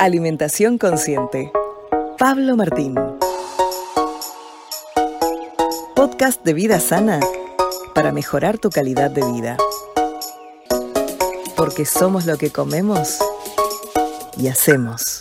Alimentación 0.00 0.78
Consciente. 0.78 1.52
Pablo 2.18 2.56
Martín. 2.56 2.94
Podcast 5.94 6.42
de 6.42 6.54
vida 6.54 6.80
sana 6.80 7.20
para 7.94 8.10
mejorar 8.10 8.56
tu 8.56 8.70
calidad 8.70 9.10
de 9.10 9.22
vida. 9.30 9.58
Porque 11.54 11.84
somos 11.84 12.24
lo 12.24 12.38
que 12.38 12.50
comemos 12.50 13.18
y 14.38 14.48
hacemos. 14.48 15.18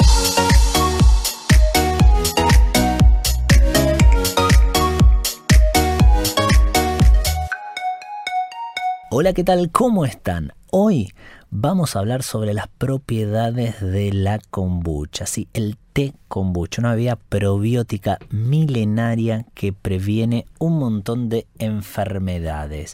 Hola, 9.12 9.34
¿qué 9.34 9.44
tal? 9.44 9.72
¿Cómo 9.72 10.06
están? 10.06 10.54
Hoy 10.72 11.12
vamos 11.50 11.96
a 11.96 12.00
hablar 12.00 12.22
sobre 12.22 12.54
las 12.54 12.68
propiedades 12.68 13.82
de 13.82 14.14
la 14.14 14.38
kombucha. 14.52 15.26
Sí, 15.26 15.48
el 15.54 15.78
té 15.94 16.14
kombucha, 16.28 16.84
una 16.84 16.92
bebida 16.92 17.16
probiótica 17.16 18.20
milenaria 18.30 19.48
que 19.56 19.74
previene 19.74 20.46
un 20.60 20.78
montón 20.78 21.28
de 21.28 21.48
enfermedades. 21.58 22.94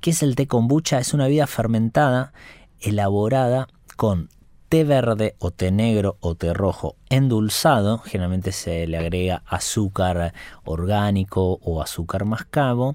¿Qué 0.00 0.10
es 0.10 0.22
el 0.22 0.36
té 0.36 0.46
kombucha? 0.46 1.00
Es 1.00 1.12
una 1.12 1.24
bebida 1.24 1.48
fermentada 1.48 2.32
elaborada 2.78 3.66
con 3.96 4.28
té 4.68 4.84
verde 4.84 5.34
o 5.40 5.50
té 5.50 5.72
negro 5.72 6.16
o 6.20 6.36
té 6.36 6.54
rojo 6.54 6.94
endulzado, 7.08 7.98
generalmente 7.98 8.52
se 8.52 8.86
le 8.86 8.98
agrega 8.98 9.42
azúcar 9.46 10.32
orgánico 10.62 11.58
o 11.60 11.82
azúcar 11.82 12.24
mascabo, 12.24 12.94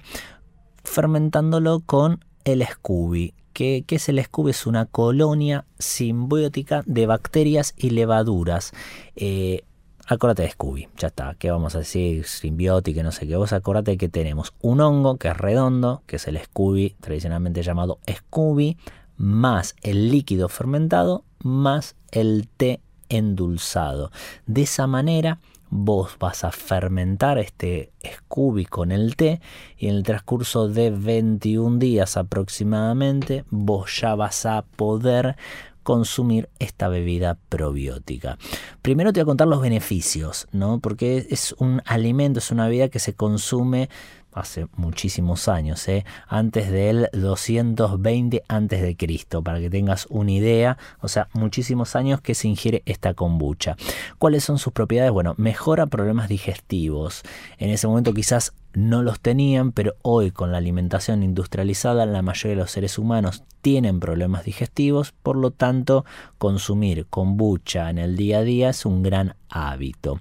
fermentándolo 0.85 1.81
con 1.81 2.23
el 2.45 2.65
Scooby. 2.65 3.33
¿Qué, 3.55 3.85
es 3.87 4.09
el 4.09 4.21
Scooby? 4.21 4.51
Es 4.51 4.67
una 4.67 4.85
colonia 4.85 5.63
simbiótica 5.79 6.83
de 6.85 7.05
bacterias 7.05 7.73
y 7.77 7.91
levaduras. 7.91 8.73
Eh, 9.15 9.63
acordate 10.05 10.41
de 10.41 10.51
Scooby, 10.51 10.89
ya 10.97 11.07
está. 11.07 11.37
¿Qué 11.39 11.49
vamos 11.51 11.73
a 11.73 11.79
decir? 11.79 12.25
Simbiótica, 12.25 13.01
no 13.01 13.13
sé 13.13 13.25
qué. 13.25 13.37
Vos 13.37 13.53
acordate 13.53 13.95
que 13.95 14.09
tenemos 14.09 14.53
un 14.59 14.81
hongo 14.81 15.15
que 15.15 15.29
es 15.29 15.37
redondo, 15.37 16.03
que 16.05 16.17
es 16.17 16.27
el 16.27 16.37
Scooby, 16.37 16.97
tradicionalmente 16.99 17.63
llamado 17.63 17.99
Scooby, 18.13 18.75
más 19.15 19.73
el 19.83 20.11
líquido 20.11 20.49
fermentado, 20.49 21.23
más 21.39 21.95
el 22.11 22.49
té 22.57 22.81
endulzado. 23.09 24.11
De 24.45 24.63
esa 24.63 24.87
manera 24.87 25.39
vos 25.69 26.17
vas 26.19 26.43
a 26.43 26.51
fermentar 26.51 27.37
este 27.37 27.91
Scooby 28.03 28.65
con 28.65 28.91
el 28.91 29.15
té 29.15 29.41
y 29.77 29.87
en 29.87 29.95
el 29.95 30.03
transcurso 30.03 30.67
de 30.67 30.91
21 30.91 31.77
días 31.79 32.17
aproximadamente 32.17 33.45
vos 33.49 33.99
ya 33.99 34.15
vas 34.15 34.45
a 34.45 34.63
poder 34.63 35.35
consumir 35.83 36.49
esta 36.57 36.87
bebida 36.87 37.37
probiótica. 37.47 38.39
Primero 38.81 39.13
te 39.13 39.19
voy 39.19 39.23
a 39.23 39.25
contar 39.25 39.47
los 39.47 39.61
beneficios, 39.61 40.47
¿no? 40.51 40.79
Porque 40.79 41.27
es 41.29 41.53
un 41.59 41.83
alimento, 41.85 42.39
es 42.39 42.49
una 42.49 42.65
bebida 42.65 42.89
que 42.89 42.97
se 42.97 43.13
consume 43.13 43.89
hace 44.35 44.67
muchísimos 44.75 45.47
años, 45.47 45.87
¿eh? 45.87 46.05
antes 46.27 46.69
del 46.69 47.09
220 47.13 48.43
antes 48.47 48.81
de 48.81 48.95
Cristo, 48.95 49.41
para 49.41 49.59
que 49.59 49.69
tengas 49.69 50.05
una 50.09 50.31
idea, 50.31 50.77
o 50.99 51.07
sea, 51.07 51.29
muchísimos 51.33 51.95
años 51.95 52.21
que 52.21 52.35
se 52.35 52.47
ingiere 52.47 52.83
esta 52.85 53.13
kombucha. 53.13 53.77
¿Cuáles 54.17 54.43
son 54.43 54.59
sus 54.59 54.73
propiedades? 54.73 55.11
Bueno, 55.11 55.33
mejora 55.37 55.87
problemas 55.87 56.29
digestivos. 56.29 57.23
En 57.57 57.69
ese 57.69 57.87
momento 57.87 58.13
quizás 58.13 58.53
no 58.75 59.01
los 59.01 59.19
tenían, 59.21 59.71
pero 59.71 59.95
hoy 60.01 60.31
con 60.31 60.51
la 60.51 60.57
alimentación 60.57 61.23
industrializada 61.23 62.05
la 62.05 62.21
mayoría 62.21 62.57
de 62.57 62.61
los 62.61 62.71
seres 62.71 62.97
humanos 62.97 63.43
tienen 63.61 63.99
problemas 63.99 64.43
digestivos, 64.43 65.13
por 65.23 65.37
lo 65.37 65.51
tanto 65.51 66.05
consumir 66.37 67.07
kombucha 67.07 67.89
en 67.89 67.97
el 67.97 68.15
día 68.15 68.39
a 68.39 68.43
día 68.43 68.69
es 68.69 68.85
un 68.85 69.01
gran 69.01 69.35
hábito. 69.49 70.19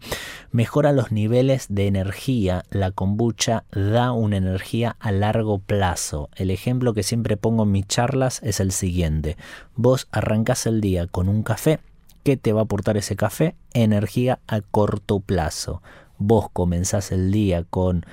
Mejora 0.50 0.92
los 0.92 1.10
niveles 1.12 1.66
de 1.68 1.88
energía, 1.88 2.62
la 2.70 2.92
kombucha 2.92 3.64
da 3.72 4.03
una 4.12 4.36
energía 4.36 4.96
a 5.00 5.12
largo 5.12 5.58
plazo. 5.58 6.28
El 6.36 6.50
ejemplo 6.50 6.94
que 6.94 7.02
siempre 7.02 7.36
pongo 7.36 7.64
en 7.64 7.72
mis 7.72 7.86
charlas 7.86 8.40
es 8.42 8.60
el 8.60 8.72
siguiente. 8.72 9.36
Vos 9.76 10.08
arrancás 10.12 10.66
el 10.66 10.80
día 10.80 11.06
con 11.06 11.28
un 11.28 11.42
café, 11.42 11.80
¿qué 12.22 12.36
te 12.36 12.52
va 12.52 12.60
a 12.60 12.64
aportar 12.64 12.96
ese 12.96 13.16
café? 13.16 13.54
Energía 13.72 14.40
a 14.46 14.60
corto 14.60 15.20
plazo. 15.20 15.82
Vos 16.18 16.48
comenzás 16.52 17.12
el 17.12 17.30
día 17.32 17.64
con 17.64 18.04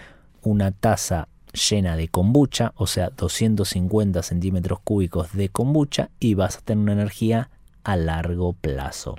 una 0.44 0.72
taza 0.72 1.28
llena 1.53 1.96
de 1.96 2.07
kombucha, 2.07 2.74
o 2.75 2.88
sea, 2.88 3.09
250 3.09 4.24
centímetros 4.24 4.80
cúbicos 4.80 5.34
de 5.34 5.50
kombucha 5.50 6.09
y 6.19 6.34
vas 6.34 6.57
a 6.57 6.62
tener 6.62 6.84
una 6.84 6.94
energía 6.94 7.50
a 7.84 7.96
largo 7.96 8.53
plazo. 8.53 9.16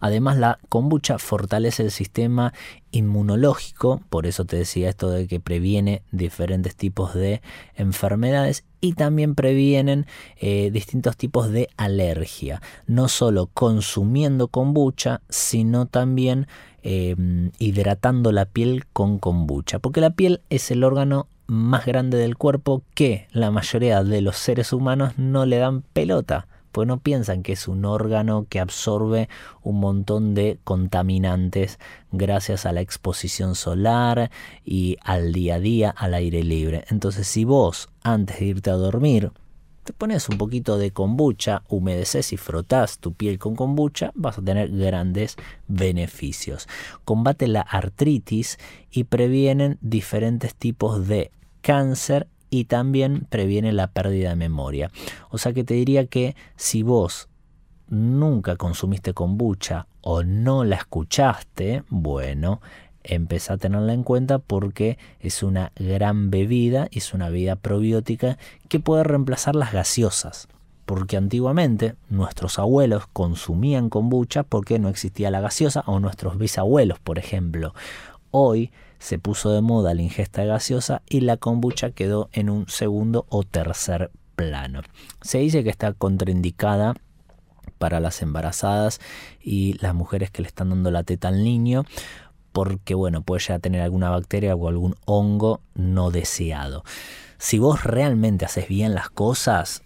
Además, 0.00 0.36
la 0.36 0.58
kombucha 0.68 1.18
fortalece 1.18 1.82
el 1.82 1.90
sistema 1.90 2.52
inmunológico, 2.90 4.00
por 4.08 4.26
eso 4.26 4.44
te 4.44 4.56
decía 4.56 4.88
esto 4.88 5.10
de 5.10 5.26
que 5.26 5.40
previene 5.40 6.02
diferentes 6.12 6.76
tipos 6.76 7.14
de 7.14 7.42
enfermedades 7.74 8.64
y 8.80 8.92
también 8.92 9.34
previenen 9.34 10.06
eh, 10.36 10.70
distintos 10.70 11.16
tipos 11.16 11.50
de 11.50 11.68
alergia, 11.76 12.60
no 12.86 13.08
solo 13.08 13.48
consumiendo 13.52 14.48
kombucha, 14.48 15.22
sino 15.28 15.86
también 15.86 16.46
em, 16.82 17.50
hidratando 17.58 18.30
la 18.30 18.44
piel 18.44 18.84
con 18.92 19.18
kombucha, 19.18 19.78
porque 19.78 20.00
la 20.00 20.10
piel 20.10 20.42
es 20.50 20.70
el 20.70 20.84
órgano 20.84 21.26
más 21.46 21.84
grande 21.86 22.18
del 22.18 22.36
cuerpo 22.36 22.82
que 22.94 23.26
la 23.32 23.50
mayoría 23.50 24.02
de 24.04 24.20
los 24.20 24.36
seres 24.36 24.72
humanos 24.72 25.14
no 25.18 25.46
le 25.46 25.58
dan 25.58 25.82
pelota 25.82 26.46
pues 26.74 26.88
no 26.88 26.98
piensan 26.98 27.44
que 27.44 27.52
es 27.52 27.68
un 27.68 27.84
órgano 27.84 28.46
que 28.48 28.58
absorbe 28.58 29.28
un 29.62 29.78
montón 29.78 30.34
de 30.34 30.58
contaminantes 30.64 31.78
gracias 32.10 32.66
a 32.66 32.72
la 32.72 32.80
exposición 32.80 33.54
solar 33.54 34.32
y 34.64 34.96
al 35.00 35.32
día 35.32 35.54
a 35.54 35.60
día 35.60 35.90
al 35.90 36.14
aire 36.14 36.42
libre. 36.42 36.84
Entonces 36.90 37.28
si 37.28 37.44
vos 37.44 37.90
antes 38.02 38.40
de 38.40 38.46
irte 38.46 38.70
a 38.70 38.74
dormir 38.74 39.30
te 39.84 39.92
pones 39.92 40.28
un 40.28 40.36
poquito 40.36 40.76
de 40.76 40.90
kombucha, 40.90 41.62
humedeces 41.68 42.32
y 42.32 42.38
frotas 42.38 42.98
tu 42.98 43.12
piel 43.12 43.38
con 43.38 43.54
kombucha, 43.54 44.10
vas 44.16 44.38
a 44.38 44.42
tener 44.42 44.70
grandes 44.70 45.36
beneficios. 45.68 46.66
Combate 47.04 47.46
la 47.46 47.60
artritis 47.60 48.58
y 48.90 49.04
previenen 49.04 49.78
diferentes 49.80 50.56
tipos 50.56 51.06
de 51.06 51.30
cáncer 51.60 52.26
y 52.54 52.66
también 52.66 53.26
previene 53.28 53.72
la 53.72 53.88
pérdida 53.88 54.28
de 54.28 54.36
memoria. 54.36 54.92
O 55.30 55.38
sea 55.38 55.52
que 55.52 55.64
te 55.64 55.74
diría 55.74 56.06
que 56.06 56.36
si 56.54 56.84
vos 56.84 57.28
nunca 57.88 58.54
consumiste 58.54 59.12
kombucha 59.12 59.88
o 60.02 60.22
no 60.22 60.62
la 60.62 60.76
escuchaste, 60.76 61.82
bueno, 61.88 62.60
empezá 63.02 63.54
a 63.54 63.58
tenerla 63.58 63.92
en 63.92 64.04
cuenta 64.04 64.38
porque 64.38 64.98
es 65.18 65.42
una 65.42 65.72
gran 65.74 66.30
bebida, 66.30 66.86
es 66.92 67.12
una 67.12 67.28
bebida 67.28 67.56
probiótica 67.56 68.38
que 68.68 68.78
puede 68.78 69.02
reemplazar 69.02 69.56
las 69.56 69.72
gaseosas. 69.72 70.46
Porque 70.86 71.16
antiguamente 71.16 71.96
nuestros 72.08 72.60
abuelos 72.60 73.08
consumían 73.12 73.88
kombucha 73.90 74.44
porque 74.44 74.78
no 74.78 74.88
existía 74.88 75.32
la 75.32 75.40
gaseosa 75.40 75.82
o 75.86 75.98
nuestros 75.98 76.38
bisabuelos, 76.38 77.00
por 77.00 77.18
ejemplo. 77.18 77.74
Hoy 78.30 78.70
se 78.98 79.18
puso 79.18 79.52
de 79.52 79.60
moda 79.60 79.94
la 79.94 80.02
ingesta 80.02 80.44
gaseosa 80.44 81.02
y 81.08 81.20
la 81.20 81.36
kombucha 81.36 81.90
quedó 81.90 82.28
en 82.32 82.50
un 82.50 82.68
segundo 82.68 83.26
o 83.28 83.42
tercer 83.42 84.10
plano. 84.36 84.82
Se 85.22 85.38
dice 85.38 85.64
que 85.64 85.70
está 85.70 85.92
contraindicada 85.92 86.94
para 87.78 88.00
las 88.00 88.22
embarazadas 88.22 89.00
y 89.40 89.74
las 89.74 89.94
mujeres 89.94 90.30
que 90.30 90.42
le 90.42 90.48
están 90.48 90.70
dando 90.70 90.90
la 90.90 91.02
teta 91.02 91.28
al 91.28 91.44
niño 91.44 91.84
porque 92.54 92.94
bueno, 92.94 93.22
puede 93.22 93.42
ya 93.42 93.58
tener 93.58 93.80
alguna 93.80 94.10
bacteria 94.10 94.54
o 94.54 94.68
algún 94.68 94.94
hongo 95.06 95.60
no 95.74 96.12
deseado. 96.12 96.84
Si 97.36 97.58
vos 97.58 97.82
realmente 97.82 98.44
haces 98.44 98.68
bien 98.68 98.94
las 98.94 99.10
cosas, 99.10 99.82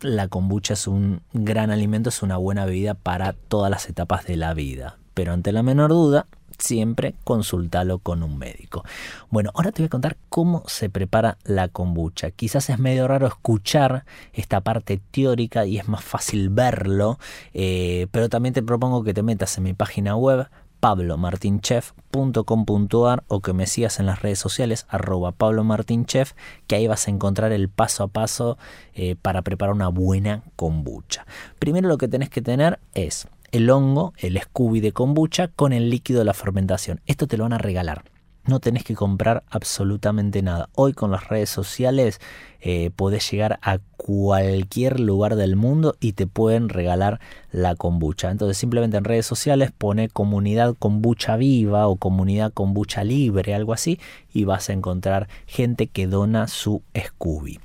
la 0.00 0.26
kombucha 0.26 0.74
es 0.74 0.88
un 0.88 1.22
gran 1.32 1.70
alimento, 1.70 2.08
es 2.08 2.22
una 2.24 2.36
buena 2.36 2.64
bebida 2.64 2.94
para 2.94 3.34
todas 3.34 3.70
las 3.70 3.88
etapas 3.88 4.26
de 4.26 4.36
la 4.36 4.52
vida. 4.52 4.98
Pero 5.14 5.32
ante 5.32 5.52
la 5.52 5.62
menor 5.62 5.90
duda, 5.90 6.26
siempre 6.58 7.14
consultalo 7.24 8.00
con 8.00 8.22
un 8.22 8.36
médico. 8.38 8.84
Bueno, 9.30 9.50
ahora 9.54 9.72
te 9.72 9.80
voy 9.82 9.86
a 9.86 9.90
contar 9.90 10.18
cómo 10.28 10.62
se 10.66 10.90
prepara 10.90 11.38
la 11.44 11.68
kombucha. 11.68 12.30
Quizás 12.30 12.68
es 12.70 12.78
medio 12.78 13.08
raro 13.08 13.26
escuchar 13.26 14.04
esta 14.32 14.60
parte 14.60 15.00
teórica 15.10 15.66
y 15.66 15.78
es 15.78 15.88
más 15.88 16.04
fácil 16.04 16.50
verlo, 16.50 17.18
eh, 17.54 18.06
pero 18.10 18.28
también 18.28 18.54
te 18.54 18.62
propongo 18.62 19.02
que 19.04 19.14
te 19.14 19.22
metas 19.22 19.56
en 19.58 19.64
mi 19.64 19.72
página 19.72 20.16
web 20.16 20.48
pablomartinchef.com.ar 20.80 23.24
o 23.28 23.40
que 23.40 23.52
me 23.52 23.66
sigas 23.66 24.00
en 24.00 24.06
las 24.06 24.22
redes 24.22 24.38
sociales 24.38 24.86
arroba 24.88 25.32
pablomartinchef 25.32 26.32
que 26.66 26.76
ahí 26.76 26.86
vas 26.86 27.08
a 27.08 27.10
encontrar 27.10 27.52
el 27.52 27.68
paso 27.68 28.04
a 28.04 28.08
paso 28.08 28.56
eh, 28.94 29.16
para 29.20 29.42
preparar 29.42 29.74
una 29.74 29.88
buena 29.88 30.44
kombucha. 30.56 31.26
Primero 31.58 31.88
lo 31.88 31.98
que 31.98 32.08
tenés 32.08 32.30
que 32.30 32.40
tener 32.42 32.78
es 32.94 33.28
el 33.52 33.70
hongo, 33.70 34.12
el 34.18 34.38
Scooby 34.40 34.80
de 34.80 34.92
kombucha, 34.92 35.48
con 35.48 35.72
el 35.72 35.90
líquido 35.90 36.20
de 36.20 36.24
la 36.24 36.34
fermentación. 36.34 37.00
Esto 37.06 37.26
te 37.26 37.36
lo 37.36 37.44
van 37.44 37.52
a 37.54 37.58
regalar. 37.58 38.04
no 38.44 38.60
tenés 38.60 38.82
que 38.82 38.94
comprar 38.94 39.44
absolutamente 39.50 40.40
nada. 40.40 40.70
Hoy 40.74 40.94
con 40.94 41.10
las 41.10 41.28
redes 41.28 41.50
sociales 41.50 42.18
eh, 42.60 42.90
podés 42.96 43.30
llegar 43.30 43.58
a 43.60 43.78
cualquier 43.98 45.00
lugar 45.00 45.36
del 45.36 45.54
mundo 45.54 45.96
y 46.00 46.12
te 46.12 46.26
pueden 46.26 46.70
regalar 46.70 47.20
la 47.52 47.74
kombucha. 47.74 48.30
Entonces 48.30 48.56
simplemente 48.56 48.96
en 48.96 49.04
redes 49.04 49.26
sociales 49.26 49.70
pone 49.76 50.08
comunidad 50.08 50.74
kombucha 50.78 51.36
viva 51.36 51.88
o 51.88 51.96
comunidad 51.96 52.50
kombucha 52.54 53.04
libre, 53.04 53.54
algo 53.54 53.74
así, 53.74 54.00
y 54.32 54.44
vas 54.44 54.70
a 54.70 54.72
encontrar 54.72 55.28
gente 55.46 55.86
que 55.86 56.06
dona 56.06 56.48
su 56.48 56.82
Scooby. 56.96 57.60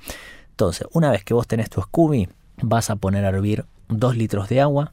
Entonces, 0.50 0.86
una 0.92 1.10
vez 1.10 1.24
que 1.24 1.34
vos 1.34 1.48
tenés 1.48 1.70
tu 1.70 1.80
Scooby, 1.80 2.28
vas 2.62 2.90
a 2.90 2.96
poner 2.96 3.24
a 3.24 3.30
hervir 3.30 3.64
2 3.88 4.16
litros 4.16 4.48
de 4.48 4.60
agua. 4.60 4.92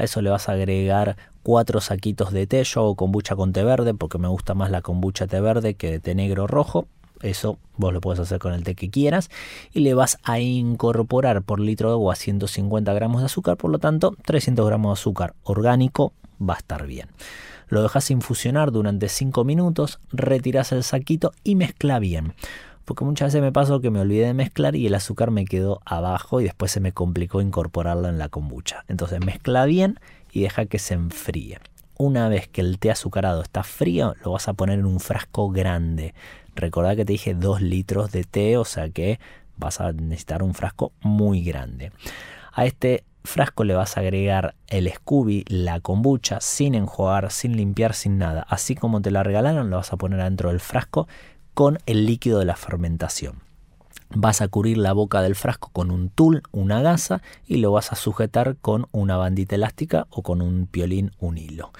A 0.00 0.04
eso 0.04 0.22
le 0.22 0.30
vas 0.30 0.48
a 0.48 0.52
agregar 0.52 1.18
4 1.42 1.82
saquitos 1.82 2.32
de 2.32 2.46
té. 2.46 2.64
Yo 2.64 2.80
hago 2.80 2.94
kombucha 2.94 3.36
con 3.36 3.52
té 3.52 3.62
verde 3.62 3.92
porque 3.92 4.16
me 4.16 4.28
gusta 4.28 4.54
más 4.54 4.70
la 4.70 4.80
kombucha 4.80 5.26
té 5.26 5.42
verde 5.42 5.74
que 5.74 5.90
de 5.90 6.00
té 6.00 6.14
negro 6.14 6.46
rojo. 6.46 6.88
Eso 7.20 7.58
vos 7.76 7.92
lo 7.92 8.00
puedes 8.00 8.18
hacer 8.18 8.38
con 8.38 8.54
el 8.54 8.64
té 8.64 8.74
que 8.74 8.88
quieras. 8.88 9.28
Y 9.74 9.80
le 9.80 9.92
vas 9.92 10.16
a 10.22 10.40
incorporar 10.40 11.42
por 11.42 11.60
litro 11.60 11.90
de 11.90 11.94
agua 11.96 12.16
150 12.16 12.94
gramos 12.94 13.20
de 13.20 13.26
azúcar. 13.26 13.58
Por 13.58 13.70
lo 13.70 13.78
tanto, 13.78 14.16
300 14.24 14.66
gramos 14.66 14.88
de 14.88 15.00
azúcar 15.02 15.34
orgánico 15.42 16.14
va 16.40 16.54
a 16.54 16.58
estar 16.58 16.86
bien. 16.86 17.08
Lo 17.68 17.82
dejas 17.82 18.10
infusionar 18.10 18.72
durante 18.72 19.10
5 19.10 19.44
minutos, 19.44 20.00
retiras 20.12 20.72
el 20.72 20.82
saquito 20.82 21.32
y 21.44 21.56
mezcla 21.56 21.98
bien. 21.98 22.32
Porque 22.84 23.04
muchas 23.04 23.28
veces 23.28 23.42
me 23.42 23.52
pasó 23.52 23.80
que 23.80 23.90
me 23.90 24.00
olvidé 24.00 24.26
de 24.26 24.34
mezclar 24.34 24.74
y 24.74 24.86
el 24.86 24.94
azúcar 24.94 25.30
me 25.30 25.44
quedó 25.44 25.80
abajo 25.84 26.40
y 26.40 26.44
después 26.44 26.72
se 26.72 26.80
me 26.80 26.92
complicó 26.92 27.40
incorporarlo 27.40 28.08
en 28.08 28.18
la 28.18 28.28
kombucha. 28.28 28.84
Entonces 28.88 29.24
mezcla 29.24 29.64
bien 29.64 30.00
y 30.32 30.42
deja 30.42 30.66
que 30.66 30.78
se 30.78 30.94
enfríe. 30.94 31.58
Una 31.96 32.28
vez 32.28 32.48
que 32.48 32.62
el 32.62 32.78
té 32.78 32.90
azucarado 32.90 33.42
está 33.42 33.62
frío, 33.62 34.14
lo 34.24 34.32
vas 34.32 34.48
a 34.48 34.54
poner 34.54 34.78
en 34.78 34.86
un 34.86 35.00
frasco 35.00 35.50
grande. 35.50 36.14
Recordad 36.56 36.96
que 36.96 37.04
te 37.04 37.12
dije 37.12 37.34
2 37.34 37.60
litros 37.60 38.10
de 38.10 38.24
té, 38.24 38.56
o 38.56 38.64
sea 38.64 38.88
que 38.88 39.20
vas 39.56 39.80
a 39.80 39.92
necesitar 39.92 40.42
un 40.42 40.54
frasco 40.54 40.92
muy 41.02 41.44
grande. 41.44 41.92
A 42.52 42.64
este 42.64 43.04
frasco 43.22 43.64
le 43.64 43.74
vas 43.74 43.96
a 43.96 44.00
agregar 44.00 44.54
el 44.68 44.90
Scooby, 44.90 45.44
la 45.48 45.80
kombucha, 45.80 46.40
sin 46.40 46.74
enjuagar, 46.74 47.30
sin 47.30 47.56
limpiar, 47.56 47.94
sin 47.94 48.18
nada. 48.18 48.46
Así 48.48 48.74
como 48.74 49.02
te 49.02 49.10
la 49.10 49.22
regalaron, 49.22 49.70
lo 49.70 49.76
vas 49.76 49.92
a 49.92 49.96
poner 49.96 50.20
adentro 50.20 50.48
del 50.48 50.60
frasco 50.60 51.06
con 51.54 51.78
el 51.86 52.06
líquido 52.06 52.38
de 52.38 52.44
la 52.44 52.56
fermentación. 52.56 53.40
Vas 54.12 54.40
a 54.40 54.48
cubrir 54.48 54.76
la 54.76 54.92
boca 54.92 55.22
del 55.22 55.36
frasco 55.36 55.70
con 55.72 55.90
un 55.90 56.08
tul, 56.08 56.42
una 56.50 56.82
gasa, 56.82 57.22
y 57.46 57.58
lo 57.58 57.70
vas 57.70 57.92
a 57.92 57.96
sujetar 57.96 58.56
con 58.56 58.86
una 58.90 59.16
bandita 59.16 59.54
elástica 59.54 60.06
o 60.10 60.22
con 60.22 60.42
un 60.42 60.66
piolín, 60.66 61.12
un 61.20 61.38
hilo. 61.38 61.70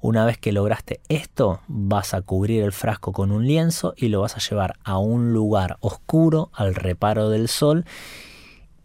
Una 0.00 0.24
vez 0.24 0.38
que 0.38 0.52
lograste 0.52 1.00
esto, 1.08 1.60
vas 1.66 2.14
a 2.14 2.22
cubrir 2.22 2.62
el 2.62 2.72
frasco 2.72 3.12
con 3.12 3.32
un 3.32 3.46
lienzo 3.46 3.94
y 3.96 4.08
lo 4.08 4.20
vas 4.20 4.36
a 4.36 4.40
llevar 4.40 4.78
a 4.84 4.98
un 4.98 5.32
lugar 5.32 5.76
oscuro, 5.80 6.50
al 6.54 6.76
reparo 6.76 7.30
del 7.30 7.48
sol. 7.48 7.84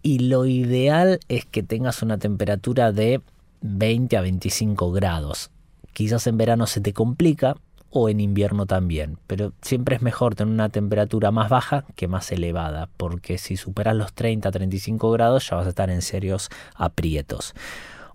Y 0.01 0.19
lo 0.19 0.45
ideal 0.45 1.19
es 1.29 1.45
que 1.45 1.61
tengas 1.61 2.01
una 2.01 2.17
temperatura 2.17 2.91
de 2.91 3.21
20 3.61 4.17
a 4.17 4.21
25 4.21 4.91
grados. 4.91 5.51
Quizás 5.93 6.25
en 6.25 6.37
verano 6.37 6.65
se 6.65 6.81
te 6.81 6.93
complica, 6.93 7.57
o 7.95 8.09
en 8.09 8.19
invierno 8.19 8.65
también, 8.65 9.19
pero 9.27 9.53
siempre 9.61 9.95
es 9.95 10.01
mejor 10.01 10.33
tener 10.33 10.51
una 10.51 10.69
temperatura 10.69 11.29
más 11.29 11.49
baja 11.49 11.85
que 11.95 12.07
más 12.07 12.31
elevada, 12.31 12.89
porque 12.97 13.37
si 13.37 13.55
superas 13.55 13.95
los 13.95 14.15
30-35 14.15 15.13
grados 15.13 15.47
ya 15.47 15.57
vas 15.57 15.67
a 15.67 15.69
estar 15.69 15.91
en 15.91 16.01
serios 16.01 16.49
aprietos. 16.75 17.53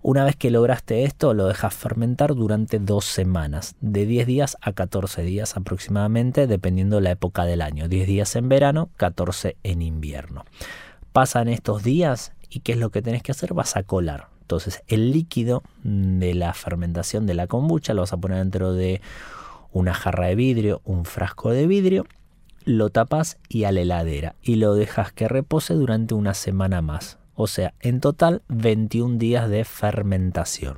Una 0.01 0.25
vez 0.25 0.35
que 0.35 0.51
lograste 0.51 1.03
esto, 1.03 1.33
lo 1.33 1.47
dejas 1.47 1.73
fermentar 1.73 2.35
durante 2.35 2.79
dos 2.79 3.05
semanas, 3.05 3.75
de 3.79 4.05
10 4.05 4.27
días 4.27 4.57
a 4.61 4.73
14 4.73 5.23
días 5.23 5.55
aproximadamente, 5.55 6.45
dependiendo 6.47 6.99
la 6.99 7.11
época 7.11 7.45
del 7.45 7.61
año. 7.61 7.87
10 7.87 8.07
días 8.07 8.35
en 8.35 8.49
verano, 8.49 8.89
14 8.97 9.55
en 9.63 9.81
invierno. 9.81 10.45
Pasan 11.13 11.47
estos 11.47 11.83
días 11.83 12.33
y 12.49 12.61
¿qué 12.61 12.73
es 12.73 12.77
lo 12.77 12.91
que 12.91 13.01
tenés 13.01 13.23
que 13.23 13.31
hacer? 13.31 13.53
Vas 13.53 13.77
a 13.77 13.83
colar. 13.83 14.27
Entonces 14.41 14.81
el 14.87 15.11
líquido 15.11 15.63
de 15.83 16.33
la 16.33 16.53
fermentación 16.53 17.27
de 17.27 17.33
la 17.33 17.47
kombucha 17.47 17.93
lo 17.93 18.01
vas 18.01 18.13
a 18.13 18.17
poner 18.17 18.39
dentro 18.39 18.73
de 18.73 19.01
una 19.71 19.93
jarra 19.93 20.27
de 20.27 20.35
vidrio, 20.35 20.81
un 20.83 21.05
frasco 21.05 21.51
de 21.51 21.67
vidrio, 21.67 22.05
lo 22.65 22.89
tapas 22.89 23.37
y 23.47 23.63
a 23.63 23.71
la 23.71 23.81
heladera 23.81 24.35
y 24.41 24.55
lo 24.55 24.75
dejas 24.75 25.11
que 25.11 25.27
repose 25.27 25.73
durante 25.73 26.13
una 26.13 26.33
semana 26.33 26.81
más. 26.81 27.17
O 27.35 27.47
sea, 27.47 27.73
en 27.79 28.01
total 28.01 28.41
21 28.49 29.17
días 29.17 29.49
de 29.49 29.63
fermentación. 29.63 30.77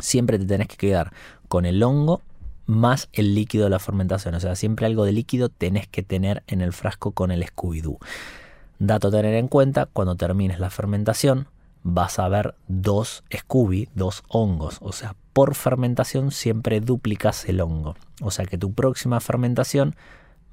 Siempre 0.00 0.38
te 0.38 0.46
tenés 0.46 0.68
que 0.68 0.76
quedar 0.76 1.12
con 1.48 1.66
el 1.66 1.82
hongo 1.82 2.20
más 2.66 3.08
el 3.12 3.34
líquido 3.34 3.64
de 3.64 3.70
la 3.70 3.78
fermentación. 3.78 4.34
O 4.34 4.40
sea, 4.40 4.56
siempre 4.56 4.86
algo 4.86 5.04
de 5.04 5.12
líquido 5.12 5.48
tenés 5.48 5.86
que 5.86 6.02
tener 6.02 6.42
en 6.46 6.60
el 6.62 6.72
frasco 6.72 7.12
con 7.12 7.30
el 7.30 7.44
Scooby-Doo. 7.44 7.98
Dato 8.78 9.08
a 9.08 9.10
tener 9.12 9.34
en 9.34 9.48
cuenta, 9.48 9.86
cuando 9.86 10.16
termines 10.16 10.58
la 10.58 10.70
fermentación, 10.70 11.46
vas 11.84 12.18
a 12.18 12.28
ver 12.28 12.56
dos 12.66 13.22
Scooby, 13.32 13.88
dos 13.94 14.24
hongos. 14.28 14.78
O 14.80 14.92
sea, 14.92 15.14
por 15.32 15.54
fermentación 15.54 16.32
siempre 16.32 16.80
duplicas 16.80 17.48
el 17.48 17.60
hongo. 17.60 17.94
O 18.20 18.32
sea 18.32 18.46
que 18.46 18.58
tu 18.58 18.72
próxima 18.72 19.20
fermentación 19.20 19.94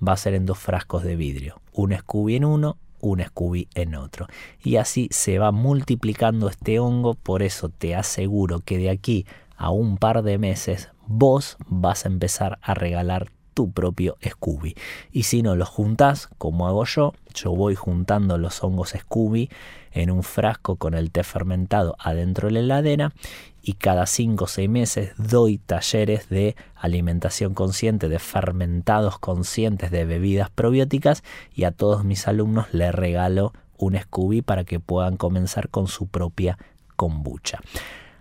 va 0.06 0.14
a 0.14 0.18
ser 0.18 0.36
en 0.36 0.46
dos 0.46 0.60
frascos 0.60 1.04
de 1.04 1.16
vidrio. 1.16 1.62
Un 1.74 1.98
Scooby 1.98 2.36
en 2.36 2.46
uno, 2.46 2.78
un 3.00 3.24
Scooby 3.24 3.68
en 3.74 3.96
otro. 3.96 4.28
Y 4.62 4.76
así 4.76 5.08
se 5.12 5.40
va 5.40 5.52
multiplicando 5.52 6.50
este 6.50 6.80
hongo. 6.80 7.16
Por 7.16 7.42
eso 7.42 7.70
te 7.70 7.96
aseguro 7.96 8.60
que 8.60 8.78
de 8.78 8.90
aquí 8.90 9.26
a 9.56 9.72
un 9.72 9.98
par 9.98 10.24
de 10.24 10.38
meses 10.38 10.90
vos 11.08 11.58
vas 11.68 12.06
a 12.06 12.10
empezar 12.10 12.60
a 12.62 12.74
regalar 12.74 13.32
tu 13.54 13.72
propio 13.72 14.18
Scooby. 14.28 14.76
Y 15.12 15.24
si 15.24 15.42
no 15.42 15.56
los 15.56 15.70
juntás, 15.70 16.30
como 16.38 16.68
hago 16.68 16.86
yo, 16.86 17.14
yo 17.34 17.52
voy 17.52 17.76
juntando 17.76 18.38
los 18.38 18.64
hongos 18.64 18.94
Scooby 18.98 19.50
en 19.92 20.12
un 20.12 20.24
frasco 20.24 20.78
con 20.78 20.94
el 20.94 21.12
té 21.12 21.24
fermentado 21.24 21.96
adentro 22.00 22.48
de 22.48 22.54
la 22.54 22.60
heladera 22.60 23.14
y 23.62 23.74
cada 23.74 24.06
5 24.06 24.44
o 24.44 24.48
6 24.48 24.70
meses 24.70 25.12
doy 25.18 25.58
talleres 25.58 26.30
de 26.30 26.56
alimentación 26.76 27.54
consciente, 27.54 28.10
de 28.10 28.20
fermentados 28.20 29.20
conscientes 29.20 29.92
de 29.92 30.06
bebidas 30.06 30.50
probióticas 30.50 31.24
y 31.54 31.66
a 31.66 31.72
todos 31.72 32.04
mis 32.04 32.28
alumnos 32.28 32.74
les 32.74 32.94
regalo 32.94 33.54
un 33.78 33.98
Scooby 33.98 34.42
para 34.42 34.64
que 34.64 34.80
puedan 34.80 35.18
comenzar 35.18 35.70
con 35.70 35.88
su 35.88 36.08
propia 36.08 36.58
kombucha. 36.96 37.60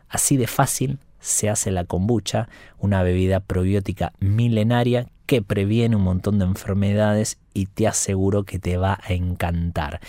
Así 0.08 0.36
de 0.36 0.46
fácil 0.46 0.98
se 1.20 1.48
hace 1.48 1.70
la 1.70 1.84
kombucha, 1.84 2.48
una 2.78 3.02
bebida 3.02 3.40
probiótica 3.40 4.12
milenaria 4.18 5.06
que 5.26 5.42
previene 5.42 5.96
un 5.96 6.02
montón 6.02 6.38
de 6.38 6.44
enfermedades 6.44 7.38
y 7.54 7.66
te 7.66 7.86
aseguro 7.86 8.44
que 8.44 8.58
te 8.58 8.76
va 8.76 8.98
a 9.02 9.12
encantar. 9.12 10.00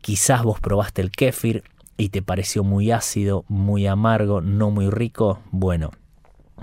Quizás 0.00 0.42
vos 0.42 0.60
probaste 0.60 1.02
el 1.02 1.10
kéfir 1.10 1.62
y 1.96 2.08
te 2.08 2.20
pareció 2.20 2.64
muy 2.64 2.90
ácido, 2.90 3.44
muy 3.48 3.86
amargo, 3.86 4.40
no 4.40 4.70
muy 4.70 4.90
rico. 4.90 5.40
Bueno, 5.50 5.92